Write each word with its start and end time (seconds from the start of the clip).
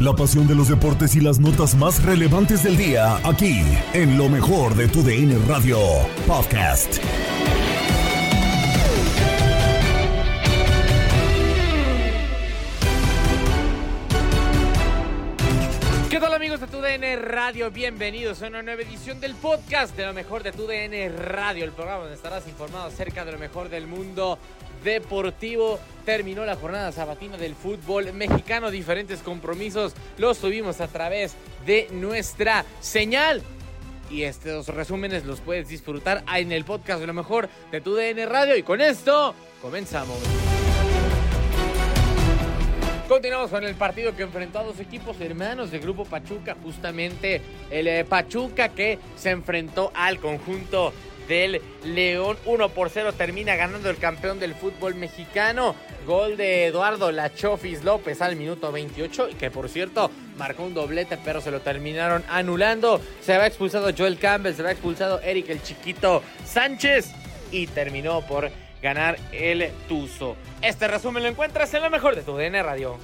La 0.00 0.16
pasión 0.16 0.48
de 0.48 0.56
los 0.56 0.68
deportes 0.68 1.14
y 1.14 1.20
las 1.20 1.38
notas 1.38 1.76
más 1.76 2.02
relevantes 2.02 2.64
del 2.64 2.76
día, 2.76 3.18
aquí, 3.24 3.62
en 3.92 4.18
lo 4.18 4.28
mejor 4.28 4.74
de 4.74 4.88
tu 4.88 5.00
DN 5.04 5.38
Radio 5.46 5.78
Podcast. 6.26 6.98
¿Qué 16.10 16.18
tal 16.18 16.34
amigos 16.34 16.58
de 16.58 16.66
TUDN 16.66 17.22
Radio? 17.22 17.70
Bienvenidos 17.70 18.42
a 18.42 18.48
una 18.48 18.62
nueva 18.62 18.82
edición 18.82 19.20
del 19.20 19.36
podcast 19.36 19.96
de 19.96 20.06
lo 20.06 20.12
mejor 20.12 20.42
de 20.42 20.50
TUDN 20.50 21.16
Radio, 21.16 21.64
el 21.64 21.70
programa 21.70 22.00
donde 22.00 22.16
estarás 22.16 22.48
informado 22.48 22.86
acerca 22.86 23.24
de 23.24 23.30
lo 23.30 23.38
mejor 23.38 23.68
del 23.68 23.86
mundo 23.86 24.36
deportivo. 24.82 25.78
Terminó 26.04 26.44
la 26.44 26.56
jornada 26.56 26.92
sabatina 26.92 27.36
del 27.36 27.54
fútbol 27.54 28.12
mexicano, 28.12 28.70
diferentes 28.70 29.20
compromisos 29.20 29.94
los 30.18 30.38
tuvimos 30.38 30.80
a 30.80 30.88
través 30.88 31.34
de 31.64 31.88
nuestra 31.92 32.64
señal. 32.80 33.42
Y 34.10 34.24
estos 34.24 34.68
resúmenes 34.68 35.24
los 35.24 35.40
puedes 35.40 35.68
disfrutar 35.68 36.22
en 36.34 36.52
el 36.52 36.64
podcast 36.64 37.00
de 37.00 37.06
lo 37.06 37.14
mejor 37.14 37.48
de 37.70 37.80
TUDN 37.80 38.28
Radio. 38.28 38.56
Y 38.56 38.62
con 38.62 38.80
esto, 38.80 39.34
comenzamos. 39.62 40.18
Continuamos 43.12 43.50
con 43.50 43.62
el 43.64 43.74
partido 43.74 44.16
que 44.16 44.22
enfrentó 44.22 44.60
a 44.60 44.62
dos 44.64 44.80
equipos 44.80 45.20
hermanos 45.20 45.70
del 45.70 45.82
grupo 45.82 46.06
Pachuca, 46.06 46.56
justamente 46.62 47.42
el 47.70 47.86
eh, 47.86 48.06
Pachuca 48.06 48.70
que 48.70 48.98
se 49.16 49.28
enfrentó 49.28 49.92
al 49.94 50.18
conjunto 50.18 50.94
del 51.32 51.62
León. 51.82 52.36
1 52.44 52.68
por 52.68 52.90
0 52.90 53.14
termina 53.14 53.56
ganando 53.56 53.88
el 53.88 53.96
campeón 53.96 54.38
del 54.38 54.54
fútbol 54.54 54.94
mexicano. 54.94 55.74
Gol 56.06 56.36
de 56.36 56.66
Eduardo 56.66 57.10
Lachofis 57.10 57.84
López 57.84 58.20
al 58.20 58.36
minuto 58.36 58.70
28, 58.70 59.30
que 59.38 59.50
por 59.50 59.70
cierto 59.70 60.10
marcó 60.36 60.64
un 60.64 60.74
doblete, 60.74 61.16
pero 61.24 61.40
se 61.40 61.50
lo 61.50 61.60
terminaron 61.60 62.22
anulando. 62.28 63.00
Se 63.22 63.38
va 63.38 63.46
expulsado 63.46 63.92
Joel 63.96 64.18
Campbell, 64.18 64.54
se 64.54 64.62
va 64.62 64.72
expulsado 64.72 65.20
Eric 65.20 65.48
el 65.48 65.62
Chiquito 65.62 66.22
Sánchez 66.44 67.10
y 67.50 67.66
terminó 67.66 68.20
por 68.26 68.50
ganar 68.82 69.16
el 69.32 69.70
Tuzo. 69.88 70.36
Este 70.60 70.86
resumen 70.86 71.22
lo 71.22 71.30
encuentras 71.30 71.72
en 71.72 71.82
lo 71.82 71.88
mejor 71.88 72.14
de 72.14 72.22
tu 72.22 72.36
DN 72.36 72.62
Radio. 72.62 72.98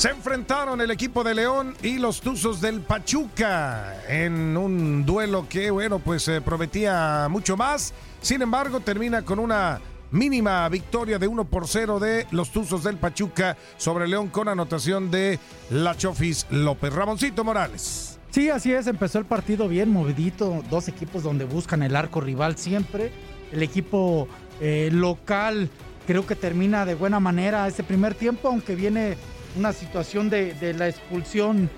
Se 0.00 0.08
enfrentaron 0.08 0.80
el 0.80 0.90
equipo 0.90 1.22
de 1.22 1.34
León 1.34 1.74
y 1.82 1.98
los 1.98 2.22
Tuzos 2.22 2.62
del 2.62 2.80
Pachuca 2.80 4.02
en 4.08 4.56
un 4.56 5.04
duelo 5.04 5.46
que, 5.46 5.70
bueno, 5.70 5.98
pues 5.98 6.26
eh, 6.28 6.40
prometía 6.40 7.28
mucho 7.28 7.54
más. 7.54 7.92
Sin 8.22 8.40
embargo, 8.40 8.80
termina 8.80 9.26
con 9.26 9.38
una 9.38 9.78
mínima 10.10 10.66
victoria 10.70 11.18
de 11.18 11.26
1 11.26 11.44
por 11.44 11.68
0 11.68 12.00
de 12.00 12.26
los 12.30 12.50
Tuzos 12.50 12.82
del 12.82 12.96
Pachuca 12.96 13.58
sobre 13.76 14.08
León 14.08 14.28
con 14.28 14.48
anotación 14.48 15.10
de 15.10 15.38
La 15.68 15.94
Chofis 15.94 16.46
López. 16.48 16.94
Ramoncito 16.94 17.44
Morales. 17.44 18.18
Sí, 18.30 18.48
así 18.48 18.72
es, 18.72 18.86
empezó 18.86 19.18
el 19.18 19.26
partido 19.26 19.68
bien 19.68 19.90
movidito, 19.90 20.64
dos 20.70 20.88
equipos 20.88 21.22
donde 21.22 21.44
buscan 21.44 21.82
el 21.82 21.94
arco 21.94 22.22
rival 22.22 22.56
siempre. 22.56 23.12
El 23.52 23.62
equipo 23.62 24.28
eh, 24.62 24.88
local 24.90 25.68
creo 26.06 26.26
que 26.26 26.36
termina 26.36 26.86
de 26.86 26.94
buena 26.94 27.20
manera 27.20 27.68
ese 27.68 27.84
primer 27.84 28.14
tiempo, 28.14 28.48
aunque 28.48 28.74
viene 28.74 29.18
una 29.56 29.72
situación 29.72 30.30
de, 30.30 30.74
la 30.76 30.88
expulsión 30.88 31.70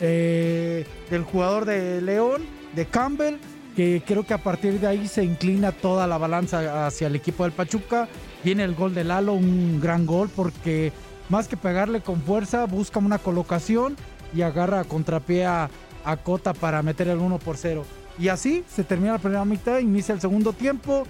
eh, 0.00 0.86
del 1.10 1.22
jugador 1.22 1.64
de 1.64 2.00
León, 2.00 2.42
de 2.74 2.86
Campbell, 2.86 3.36
que 3.76 4.02
creo 4.04 4.24
que 4.24 4.34
a 4.34 4.38
partir 4.38 4.80
de 4.80 4.86
ahí 4.86 5.06
se 5.06 5.24
inclina 5.24 5.72
toda 5.72 6.06
la 6.06 6.18
balanza 6.18 6.86
hacia 6.86 7.06
el 7.06 7.16
equipo 7.16 7.44
del 7.44 7.52
Pachuca. 7.52 8.08
Viene 8.42 8.64
el 8.64 8.74
gol 8.74 8.94
de 8.94 9.04
Lalo, 9.04 9.34
un 9.34 9.80
gran 9.80 10.06
gol 10.06 10.28
porque 10.34 10.92
más 11.28 11.48
que 11.48 11.56
pegarle 11.56 12.00
con 12.00 12.20
fuerza, 12.22 12.64
busca 12.66 12.98
una 12.98 13.18
colocación 13.18 13.96
y 14.34 14.42
agarra 14.42 14.80
a 14.80 14.84
contrapié 14.84 15.46
a, 15.46 15.70
a 16.04 16.16
Cota 16.16 16.54
para 16.54 16.82
meter 16.82 17.08
el 17.08 17.18
1 17.18 17.38
por 17.38 17.56
0. 17.56 17.84
Y 18.18 18.28
así 18.28 18.64
se 18.68 18.82
termina 18.82 19.12
la 19.12 19.18
primera 19.18 19.44
mitad, 19.44 19.78
inicia 19.78 20.12
el 20.12 20.20
segundo 20.20 20.52
tiempo. 20.52 21.04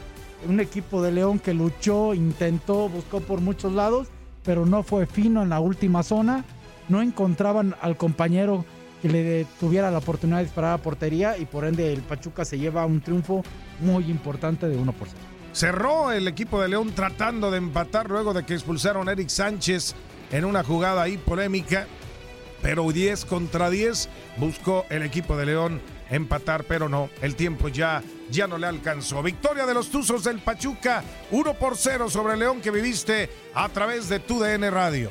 Un 0.46 0.60
equipo 0.60 1.02
de 1.02 1.10
León 1.10 1.38
que 1.38 1.54
luchó, 1.54 2.14
intentó, 2.14 2.88
buscó 2.88 3.20
por 3.20 3.40
muchos 3.40 3.72
lados, 3.72 4.08
pero 4.48 4.64
no 4.64 4.82
fue 4.82 5.04
fino 5.04 5.42
en 5.42 5.50
la 5.50 5.60
última 5.60 6.02
zona. 6.02 6.42
No 6.88 7.02
encontraban 7.02 7.74
al 7.82 7.98
compañero 7.98 8.64
que 9.02 9.10
le 9.10 9.44
tuviera 9.60 9.90
la 9.90 9.98
oportunidad 9.98 10.38
de 10.38 10.44
disparar 10.44 10.72
a 10.72 10.78
portería 10.78 11.36
y 11.36 11.44
por 11.44 11.66
ende 11.66 11.92
el 11.92 12.00
Pachuca 12.00 12.46
se 12.46 12.58
lleva 12.58 12.86
un 12.86 13.02
triunfo 13.02 13.44
muy 13.80 14.04
importante 14.04 14.66
de 14.66 14.78
1 14.78 14.90
por 14.94 15.06
0. 15.06 15.20
Cerró 15.52 16.12
el 16.12 16.26
equipo 16.26 16.62
de 16.62 16.68
León 16.68 16.92
tratando 16.94 17.50
de 17.50 17.58
empatar 17.58 18.08
luego 18.08 18.32
de 18.32 18.46
que 18.46 18.54
expulsaron 18.54 19.06
a 19.10 19.12
Eric 19.12 19.28
Sánchez 19.28 19.94
en 20.32 20.46
una 20.46 20.64
jugada 20.64 21.02
ahí 21.02 21.18
polémica. 21.18 21.86
Pero 22.62 22.90
10 22.90 23.24
contra 23.24 23.70
10 23.70 24.08
buscó 24.36 24.84
el 24.90 25.02
equipo 25.02 25.36
de 25.36 25.46
León 25.46 25.80
empatar, 26.10 26.64
pero 26.64 26.88
no, 26.88 27.10
el 27.20 27.34
tiempo 27.34 27.68
ya, 27.68 28.02
ya 28.30 28.46
no 28.46 28.58
le 28.58 28.66
alcanzó. 28.66 29.22
Victoria 29.22 29.66
de 29.66 29.74
los 29.74 29.90
Tuzos 29.90 30.24
del 30.24 30.38
Pachuca, 30.40 31.04
1 31.30 31.54
por 31.54 31.76
0 31.76 32.10
sobre 32.10 32.36
León 32.36 32.60
que 32.60 32.70
viviste 32.70 33.28
a 33.54 33.68
través 33.68 34.08
de 34.08 34.20
tu 34.20 34.40
DN 34.40 34.70
Radio. 34.70 35.10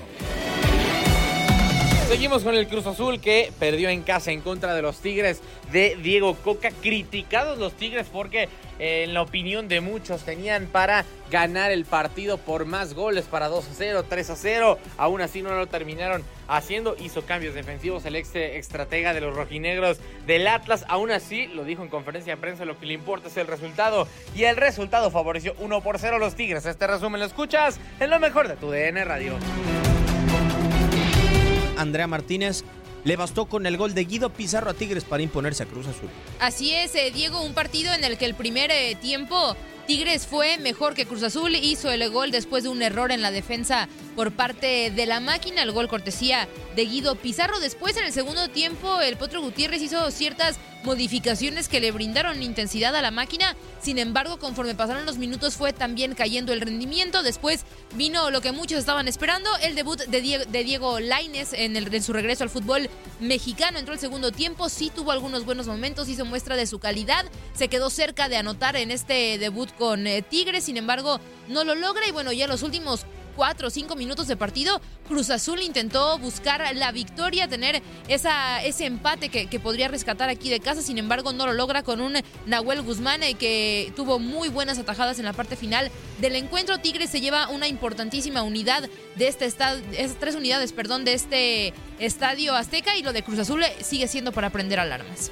Seguimos 2.07 2.44
con 2.44 2.56
el 2.56 2.69
Cruz 2.69 2.88
Azul 2.88 3.19
que 3.19 3.51
perdió 3.59 3.89
en 3.89 4.01
casa 4.01 4.31
en 4.31 4.39
contra 4.39 4.74
de 4.74 4.81
los 4.81 5.01
Tigres 5.01 5.42
de 5.74 5.98
Diego 6.01 6.36
Coca. 6.36 6.69
Criticados 6.71 7.57
los 7.57 7.74
Tigres 7.74 8.07
porque 8.09 8.48
en 8.80 9.13
la 9.13 9.21
opinión 9.21 9.68
de 9.68 9.81
muchos 9.81 10.24
tenían 10.24 10.68
para 10.68 11.04
ganar 11.30 11.69
el 11.71 11.83
partido 11.83 12.38
por 12.38 12.65
más 12.65 12.94
goles 12.94 13.25
para 13.25 13.50
2 13.50 13.68
a 13.68 13.74
0, 13.74 14.06
3 14.07 14.30
a 14.30 14.36
0. 14.38 14.80
Aún 14.98 15.19
así 15.19 15.42
no 15.42 15.54
lo 15.54 15.68
terminaron 15.68 16.24
haciendo. 16.48 16.95
Hizo 16.98 17.25
cambios 17.25 17.54
defensivos 17.54 18.06
el 18.06 18.15
ex 18.15 18.33
estratega 18.36 19.13
de 19.13 19.19
los 19.19 19.36
rojinegros 19.36 20.00
del 20.25 20.48
Atlas. 20.48 20.86
Aún 20.88 21.12
así, 21.12 21.48
lo 21.48 21.65
dijo 21.65 21.83
en 21.83 21.89
conferencia 21.89 22.36
de 22.36 22.42
prensa, 22.42 22.63
lo 22.63 22.80
que 22.80 22.86
le 22.86 22.94
importa 22.94 23.27
es 23.27 23.36
el 23.36 23.48
resultado. 23.48 24.07
Y 24.33 24.45
el 24.45 24.56
resultado 24.56 25.12
favoreció 25.12 25.56
1 25.59 25.81
por 25.81 26.00
0 26.00 26.15
a 26.15 26.19
los 26.19 26.36
Tigres. 26.36 26.65
Este 26.65 26.88
resumen 26.88 27.19
lo 27.19 27.25
escuchas 27.25 27.81
en 28.00 28.09
lo 28.09 28.18
mejor 28.19 28.48
de 28.48 28.56
tu 28.56 28.71
DN 28.71 29.04
Radio. 29.04 29.38
Andrea 31.77 32.07
Martínez. 32.07 32.63
Le 33.03 33.15
bastó 33.15 33.45
con 33.45 33.65
el 33.65 33.77
gol 33.77 33.94
de 33.94 34.03
Guido 34.06 34.31
Pizarro 34.31 34.69
a 34.69 34.74
Tigres 34.74 35.03
para 35.03 35.24
imponerse 35.24 35.63
a 35.63 35.65
Cruz 35.65 35.88
Azul. 35.88 36.09
Así 36.39 36.74
es, 36.74 36.94
eh, 36.95 37.12
Diego, 37.13 37.41
un 37.41 37.53
partido 37.53 37.94
en 37.94 38.03
el 38.03 38.18
que 38.18 38.25
el 38.25 38.33
primer 38.33 38.69
eh, 38.71 38.97
tiempo 39.00 39.56
Tigres 39.88 40.27
fue 40.27 40.57
mejor 40.57 40.94
que 40.94 41.06
Cruz 41.06 41.24
Azul, 41.24 41.56
hizo 41.56 41.89
el 41.89 42.09
gol 42.12 42.29
después 42.29 42.63
de 42.63 42.69
un 42.69 42.81
error 42.81 43.12
en 43.13 43.21
la 43.21 43.31
defensa 43.31 43.88
por 44.17 44.31
parte 44.31 44.89
de 44.89 45.05
la 45.05 45.19
máquina, 45.19 45.61
el 45.61 45.71
gol 45.71 45.87
cortesía 45.87 46.47
de 46.75 46.85
Guido 46.85 47.13
Pizarro. 47.13 47.59
Después 47.59 47.95
en 47.97 48.03
el 48.03 48.11
segundo 48.11 48.49
tiempo 48.49 48.99
el 48.99 49.15
Potro 49.15 49.41
Gutiérrez 49.41 49.79
hizo 49.83 50.09
ciertas 50.09 50.57
modificaciones 50.83 51.67
que 51.67 51.79
le 51.79 51.91
brindaron 51.91 52.41
intensidad 52.41 52.95
a 52.95 53.03
la 53.03 53.11
máquina. 53.11 53.55
Sin 53.79 53.99
embargo, 53.99 54.39
conforme 54.39 54.73
pasaron 54.73 55.05
los 55.05 55.19
minutos 55.19 55.55
fue 55.55 55.71
también 55.71 56.15
cayendo 56.15 56.51
el 56.51 56.61
rendimiento. 56.61 57.21
Después 57.21 57.63
vino 57.93 58.31
lo 58.31 58.41
que 58.41 58.51
muchos 58.51 58.79
estaban 58.79 59.07
esperando, 59.07 59.51
el 59.61 59.75
debut 59.75 59.99
de 59.99 60.21
Diego, 60.63 60.95
de 60.95 61.01
Laines 61.01 61.53
en 61.53 62.01
su 62.01 62.11
regreso 62.11 62.43
al 62.43 62.49
fútbol 62.49 62.89
mexicano. 63.19 63.77
Entró 63.77 63.93
el 63.93 63.99
segundo 63.99 64.31
tiempo, 64.31 64.67
sí 64.69 64.91
tuvo 64.93 65.11
algunos 65.11 65.45
buenos 65.45 65.67
momentos, 65.67 66.09
hizo 66.09 66.25
muestra 66.25 66.55
de 66.55 66.65
su 66.65 66.79
calidad. 66.79 67.25
Se 67.53 67.67
quedó 67.67 67.91
cerca 67.91 68.29
de 68.29 68.37
anotar 68.37 68.77
en 68.77 68.89
este 68.89 69.37
debut 69.37 69.69
con 69.77 70.07
eh, 70.07 70.23
Tigres, 70.23 70.63
sin 70.63 70.77
embargo, 70.77 71.19
no 71.49 71.63
lo 71.63 71.75
logra. 71.75 72.07
Y 72.07 72.11
bueno, 72.11 72.31
ya 72.31 72.47
los 72.47 72.63
últimos 72.63 73.05
cuatro 73.37 73.67
o 73.67 73.69
cinco 73.69 73.95
minutos 73.95 74.27
de 74.27 74.35
partido, 74.35 74.81
Cruz 75.07 75.29
Azul 75.29 75.61
intentó 75.61 76.17
buscar 76.17 76.75
la 76.75 76.91
victoria, 76.91 77.47
tener 77.47 77.81
esa, 78.09 78.61
ese 78.63 78.85
empate 78.85 79.29
que, 79.29 79.45
que 79.45 79.59
podría 79.59 79.87
rescatar 79.87 80.27
aquí 80.27 80.49
de 80.49 80.59
casa, 80.59 80.81
sin 80.81 80.97
embargo 80.97 81.31
no 81.31 81.45
lo 81.45 81.53
logra 81.53 81.83
con 81.83 82.01
un 82.01 82.15
Nahuel 82.47 82.81
Guzmán 82.81 83.21
eh, 83.21 83.35
que 83.35 83.93
tuvo 83.95 84.17
muy 84.17 84.49
buenas 84.49 84.79
atajadas 84.79 85.19
en 85.19 85.25
la 85.25 85.33
parte 85.33 85.55
final 85.55 85.91
del 86.19 86.35
encuentro. 86.35 86.79
Tigres 86.79 87.11
se 87.11 87.21
lleva 87.21 87.47
una 87.49 87.67
importantísima 87.67 88.41
unidad 88.41 88.89
de 89.15 89.27
este 89.27 89.45
estado, 89.45 89.79
tres 90.19 90.35
unidades, 90.35 90.73
perdón, 90.73 91.05
de 91.05 91.13
este 91.13 91.73
estadio 91.99 92.55
Azteca 92.55 92.97
y 92.97 93.03
lo 93.03 93.13
de 93.13 93.23
Cruz 93.23 93.39
Azul 93.39 93.63
sigue 93.81 94.07
siendo 94.07 94.31
para 94.31 94.49
prender 94.49 94.79
alarmas. 94.79 95.31